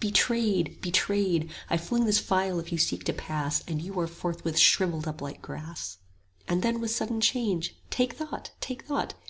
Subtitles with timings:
[0.00, 0.82] Betrayed!
[0.82, 1.50] betrayed!
[1.70, 5.08] I fling this phial if you seek to pass, 35 And you are forthwith shrivelled
[5.08, 5.96] up like grass.
[6.46, 8.50] And then with sudden change, Take thought!
[8.60, 9.14] take thought!